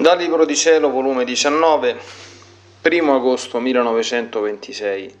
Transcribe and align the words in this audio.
Dal 0.00 0.16
Libro 0.16 0.46
di 0.46 0.56
Cielo, 0.56 0.88
volume 0.88 1.24
19, 1.26 2.00
1 2.80 3.14
agosto 3.14 3.60
1926. 3.60 5.14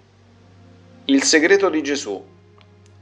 Il 1.04 1.22
segreto 1.22 1.68
di 1.68 1.82
Gesù, 1.82 2.26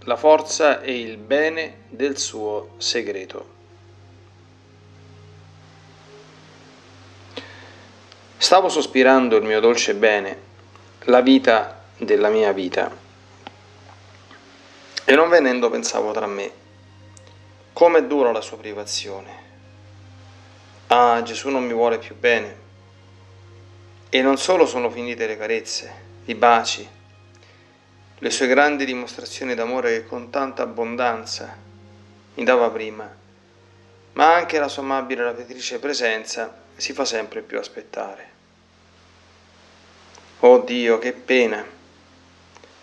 la 0.01 0.17
forza 0.17 0.80
e 0.80 0.99
il 0.99 1.19
bene 1.19 1.83
del 1.88 2.19
suo 2.19 2.71
segreto. 2.78 3.46
Stavo 8.37 8.69
sospirando 8.69 9.37
il 9.37 9.45
mio 9.45 9.60
dolce 9.60 9.95
bene, 9.95 10.37
la 11.04 11.21
vita 11.21 11.85
della 11.97 12.29
mia 12.29 12.51
vita. 12.51 12.90
E 15.04 15.15
non 15.15 15.29
venendo 15.29 15.71
pensavo 15.71 16.10
tra 16.10 16.27
me, 16.27 16.51
com'è 17.73 18.02
dura 18.02 18.33
la 18.33 18.41
sua 18.41 18.56
privazione 18.56 19.47
Ah, 20.91 21.20
Gesù 21.23 21.51
non 21.51 21.66
mi 21.66 21.74
vuole 21.74 21.98
più 21.98 22.16
bene. 22.16 22.56
E 24.09 24.23
non 24.23 24.38
solo 24.38 24.65
sono 24.65 24.88
finite 24.88 25.27
le 25.27 25.37
carezze, 25.37 25.92
i 26.24 26.34
baci, 26.34 26.88
le 28.16 28.30
sue 28.30 28.46
grandi 28.46 28.87
dimostrazioni 28.87 29.55
d'amore 29.55 29.91
che 29.91 30.06
con 30.06 30.30
tanta 30.30 30.62
abbondanza 30.62 31.55
mi 32.37 32.43
dava 32.43 32.70
prima, 32.70 33.06
ma 34.15 34.34
anche 34.34 34.59
la 34.59 34.69
sua 34.69 34.82
amabile 34.82 35.46
e 35.46 35.79
presenza 35.79 36.59
si 36.74 36.95
fa 36.95 37.05
sempre 37.05 37.43
più 37.43 37.59
aspettare. 37.59 38.30
Oh 40.41 40.60
Dio, 40.60 40.98
che 40.98 41.12
pena, 41.12 41.62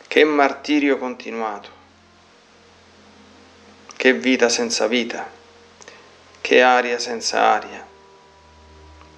che 0.07 0.23
martirio 0.23 0.99
continuato, 0.99 1.69
che 3.95 4.13
vita 4.13 4.47
senza 4.47 4.85
vita, 4.85 5.27
che 6.39 6.61
aria 6.61 6.99
senza 6.99 7.41
aria 7.41 7.84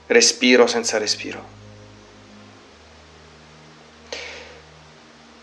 respiro 0.07 0.67
senza 0.67 0.97
respiro. 0.97 1.55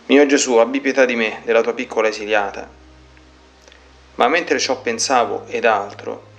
Mio 0.07 0.27
Gesù, 0.27 0.57
abbi 0.57 0.81
pietà 0.81 1.05
di 1.05 1.15
me, 1.15 1.41
della 1.45 1.63
tua 1.63 1.75
piccola 1.75 2.09
esiliata. 2.09 2.69
Ma 4.17 4.29
mentre 4.29 4.59
ciò 4.59 4.81
pensavo 4.81 5.47
ed 5.47 5.65
altro, 5.65 6.33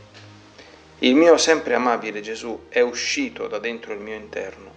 il 0.99 1.15
mio 1.15 1.37
sempre 1.37 1.73
amabile 1.73 2.21
Gesù 2.21 2.67
è 2.69 2.79
uscito 2.79 3.47
da 3.47 3.59
dentro 3.59 3.93
il 3.93 3.99
mio 3.99 4.15
interno 4.15 4.73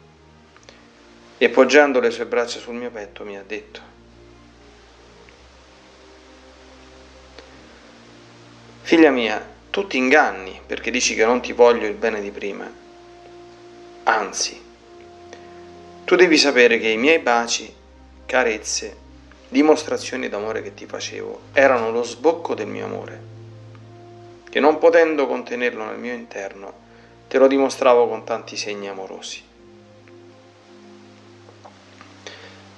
e 1.38 1.48
poggiando 1.48 2.00
le 2.00 2.10
sue 2.10 2.26
braccia 2.26 2.58
sul 2.58 2.74
mio 2.74 2.91
petto 2.91 3.24
mi 3.24 3.38
ha 3.38 3.44
detto, 3.46 3.96
Figlia 8.82 9.10
mia, 9.10 9.46
tu 9.70 9.86
ti 9.86 9.98
inganni 9.98 10.60
perché 10.66 10.91
dici 10.91 11.14
che 11.14 11.24
non 11.24 11.41
ti 11.41 11.52
voglio 11.52 11.86
il 11.86 11.94
bene 11.94 12.20
di 12.20 12.30
prima 12.30 12.86
Anzi, 14.19 14.61
tu 16.05 16.16
devi 16.16 16.36
sapere 16.36 16.80
che 16.80 16.88
i 16.88 16.97
miei 16.97 17.20
baci, 17.20 17.72
carezze, 18.27 18.97
dimostrazioni 19.48 20.28
d'amore 20.28 20.60
che 20.60 20.75
ti 20.75 20.86
facevo 20.86 21.42
erano 21.52 21.92
lo 21.92 22.02
sbocco 22.02 22.56
del 22.56 22.66
mio 22.66 22.86
amore, 22.86 23.20
che 24.50 24.58
non 24.58 24.78
potendo 24.78 25.28
contenerlo 25.28 25.84
nel 25.84 25.98
mio 25.98 26.14
interno, 26.14 26.72
te 27.28 27.38
lo 27.38 27.47
dimostravo 27.47 28.08
con 28.08 28.25
tanti 28.25 28.56
segni 28.56 28.88
amorosi. 28.88 29.41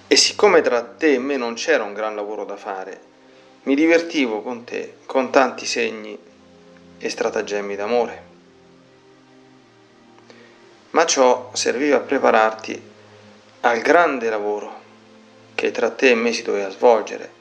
E 0.08 0.16
siccome 0.16 0.60
tra 0.60 0.82
te 0.82 1.14
e 1.14 1.18
me 1.18 1.38
non 1.38 1.54
c'era 1.54 1.84
un 1.84 1.94
gran 1.94 2.14
lavoro 2.14 2.44
da 2.44 2.56
fare, 2.56 3.00
mi 3.62 3.74
divertivo 3.74 4.42
con 4.42 4.64
te 4.64 4.96
con 5.06 5.30
tanti 5.30 5.64
segni 5.64 6.18
e 6.98 7.08
stratagemmi 7.08 7.76
d'amore 7.76 8.28
ma 10.90 11.06
ciò 11.06 11.50
serviva 11.52 11.96
a 11.96 12.00
prepararti 12.00 12.88
al 13.60 13.80
grande 13.80 14.28
lavoro 14.28 14.80
che 15.54 15.70
tra 15.70 15.90
te 15.90 16.10
e 16.10 16.14
me 16.14 16.32
si 16.32 16.42
doveva 16.42 16.70
svolgere. 16.70 17.38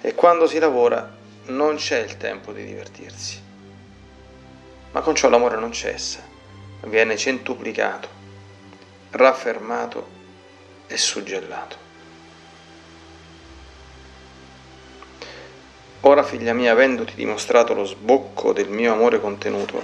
E 0.00 0.14
quando 0.14 0.46
si 0.46 0.58
lavora 0.58 1.16
non 1.46 1.76
c'è 1.76 1.98
il 1.98 2.16
tempo 2.16 2.52
di 2.52 2.64
divertirsi. 2.64 3.42
Ma 4.92 5.00
con 5.00 5.14
ciò 5.14 5.28
l'amore 5.28 5.56
non 5.56 5.72
cessa, 5.72 6.20
viene 6.82 7.16
centuplicato, 7.16 8.08
raffermato 9.10 10.08
e 10.86 10.96
suggellato. 10.96 11.88
Ora, 16.02 16.22
figlia 16.22 16.54
mia, 16.54 16.72
avendoti 16.72 17.14
dimostrato 17.14 17.74
lo 17.74 17.84
sbocco 17.84 18.52
del 18.52 18.68
mio 18.68 18.92
amore 18.92 19.20
contenuto, 19.20 19.82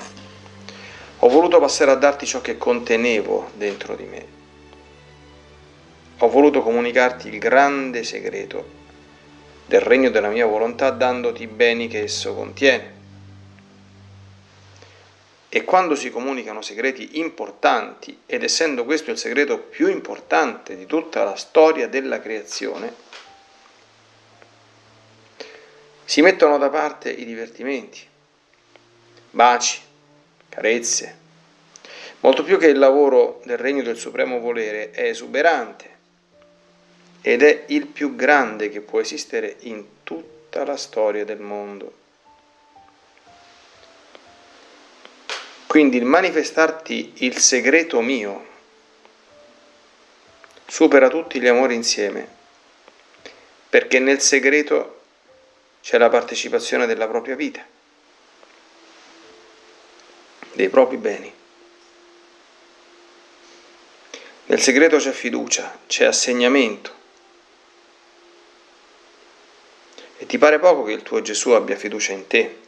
ho 1.26 1.28
voluto 1.28 1.58
passare 1.58 1.90
a 1.90 1.96
darti 1.96 2.24
ciò 2.24 2.40
che 2.40 2.56
contenevo 2.56 3.50
dentro 3.54 3.96
di 3.96 4.04
me. 4.04 4.26
Ho 6.18 6.28
voluto 6.28 6.62
comunicarti 6.62 7.26
il 7.26 7.40
grande 7.40 8.04
segreto 8.04 8.74
del 9.66 9.80
regno 9.80 10.10
della 10.10 10.28
mia 10.28 10.46
volontà 10.46 10.90
dandoti 10.90 11.42
i 11.42 11.48
beni 11.48 11.88
che 11.88 12.02
esso 12.02 12.32
contiene. 12.32 12.94
E 15.48 15.64
quando 15.64 15.96
si 15.96 16.10
comunicano 16.10 16.62
segreti 16.62 17.18
importanti, 17.18 18.20
ed 18.24 18.44
essendo 18.44 18.84
questo 18.84 19.10
il 19.10 19.18
segreto 19.18 19.58
più 19.58 19.88
importante 19.88 20.76
di 20.76 20.86
tutta 20.86 21.24
la 21.24 21.34
storia 21.34 21.88
della 21.88 22.20
creazione, 22.20 22.94
si 26.04 26.20
mettono 26.20 26.56
da 26.56 26.68
parte 26.68 27.10
i 27.10 27.24
divertimenti, 27.24 28.06
baci, 29.30 29.85
carezze, 30.48 31.16
molto 32.20 32.42
più 32.42 32.58
che 32.58 32.66
il 32.66 32.78
lavoro 32.78 33.40
del 33.44 33.58
regno 33.58 33.82
del 33.82 33.98
supremo 33.98 34.38
volere 34.38 34.90
è 34.90 35.04
esuberante 35.08 35.94
ed 37.20 37.42
è 37.42 37.64
il 37.68 37.86
più 37.86 38.14
grande 38.14 38.68
che 38.68 38.80
può 38.80 39.00
esistere 39.00 39.56
in 39.60 39.84
tutta 40.02 40.64
la 40.64 40.76
storia 40.76 41.24
del 41.24 41.40
mondo. 41.40 42.04
Quindi 45.66 45.96
il 45.96 46.04
manifestarti 46.04 47.12
il 47.16 47.36
segreto 47.38 48.00
mio 48.00 48.46
supera 50.66 51.08
tutti 51.08 51.40
gli 51.40 51.46
amori 51.46 51.74
insieme, 51.74 52.26
perché 53.68 53.98
nel 53.98 54.20
segreto 54.20 55.00
c'è 55.82 55.98
la 55.98 56.08
partecipazione 56.08 56.86
della 56.86 57.06
propria 57.06 57.36
vita 57.36 57.64
dei 60.56 60.70
propri 60.70 60.96
beni. 60.96 61.32
Nel 64.46 64.60
segreto 64.60 64.96
c'è 64.96 65.12
fiducia, 65.12 65.80
c'è 65.86 66.06
assegnamento. 66.06 66.94
E 70.16 70.24
ti 70.24 70.38
pare 70.38 70.58
poco 70.58 70.84
che 70.84 70.92
il 70.92 71.02
tuo 71.02 71.20
Gesù 71.20 71.50
abbia 71.50 71.76
fiducia 71.76 72.12
in 72.12 72.26
te 72.26 72.62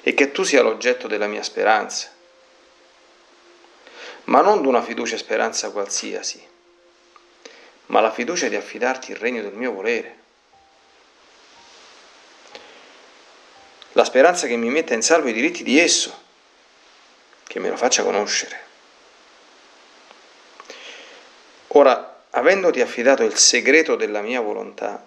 e 0.00 0.14
che 0.14 0.30
tu 0.30 0.44
sia 0.44 0.62
l'oggetto 0.62 1.08
della 1.08 1.26
mia 1.26 1.42
speranza, 1.42 2.08
ma 4.24 4.40
non 4.40 4.62
d'una 4.62 4.80
fiducia 4.80 5.16
e 5.16 5.18
speranza 5.18 5.70
qualsiasi, 5.70 6.40
ma 7.86 8.00
la 8.00 8.12
fiducia 8.12 8.46
di 8.46 8.54
affidarti 8.54 9.10
il 9.10 9.16
regno 9.16 9.42
del 9.42 9.54
mio 9.54 9.72
volere. 9.72 10.24
La 13.92 14.04
speranza 14.04 14.46
che 14.46 14.56
mi 14.56 14.68
metta 14.68 14.94
in 14.94 15.02
salvo 15.02 15.28
i 15.28 15.32
diritti 15.32 15.64
di 15.64 15.80
esso 15.80 16.25
che 17.56 17.62
me 17.62 17.70
lo 17.70 17.76
faccia 17.78 18.02
conoscere. 18.02 18.64
Ora, 21.68 22.24
avendoti 22.30 22.82
affidato 22.82 23.22
il 23.22 23.34
segreto 23.36 23.96
della 23.96 24.20
mia 24.20 24.42
volontà, 24.42 25.02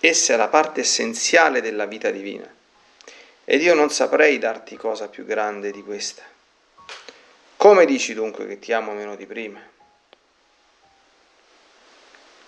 essa 0.00 0.32
è 0.32 0.36
la 0.36 0.48
parte 0.48 0.80
essenziale 0.80 1.60
della 1.60 1.84
vita 1.84 2.08
divina, 2.10 2.50
ed 3.44 3.60
io 3.60 3.74
non 3.74 3.90
saprei 3.90 4.38
darti 4.38 4.76
cosa 4.76 5.08
più 5.08 5.26
grande 5.26 5.70
di 5.70 5.82
questa. 5.82 6.22
Come 7.58 7.84
dici 7.84 8.14
dunque 8.14 8.46
che 8.46 8.58
ti 8.58 8.72
amo 8.72 8.92
meno 8.92 9.16
di 9.16 9.26
prima? 9.26 9.60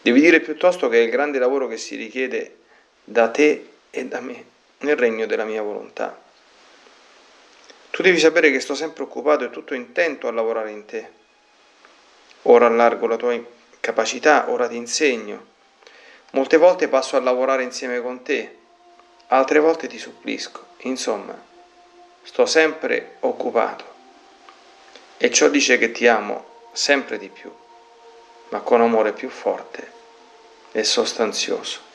Devi 0.01 0.21
dire 0.23 0.41
piuttosto 0.41 0.89
che 0.89 1.01
è 1.01 1.03
il 1.03 1.11
grande 1.11 1.39
lavoro 1.39 1.69
che 1.69 1.77
si 1.77 1.97
richiede 1.97 2.61
da 3.05 3.29
te 3.29 3.73
e 3.91 4.07
da 4.07 4.21
me 4.21 4.45
nel 4.79 4.97
regno 4.97 5.27
della 5.27 5.45
mia 5.45 5.61
volontà. 5.61 6.22
Tu 7.93 8.01
devi 8.01 8.19
sapere 8.19 8.51
che 8.51 8.61
sto 8.61 8.75
sempre 8.75 9.03
occupato 9.03 9.45
e 9.45 9.51
tutto 9.51 9.75
intento 9.75 10.27
a 10.27 10.33
lavorare 10.33 10.71
in 10.71 10.87
te. 10.87 11.11
Ora 12.45 12.65
allargo 12.65 13.07
la 13.07 13.17
tua 13.17 13.39
capacità, 13.81 14.49
ora 14.49 14.67
ti 14.67 14.77
insegno. 14.77 15.49
Molte 16.31 16.57
volte 16.57 16.89
passo 16.89 17.19
a 17.19 17.21
lavorare 17.21 17.65
insieme 17.65 18.01
con 18.01 18.23
te, 18.23 18.57
altre 19.27 19.59
volte 19.59 19.89
ti 19.89 19.99
supplisco. 19.99 20.69
Insomma, 20.85 21.39
sto 22.23 22.47
sempre 22.47 23.17
occupato. 23.21 23.85
E 25.19 25.31
ciò 25.31 25.49
dice 25.49 25.77
che 25.77 25.93
ti 25.93 26.07
amo 26.07 26.47
sempre 26.73 27.19
di 27.19 27.29
più, 27.29 27.53
ma 28.49 28.61
con 28.61 28.81
amore 28.81 29.13
più 29.13 29.29
forte 29.29 29.93
e 30.73 30.83
sostanzioso. 30.83 31.92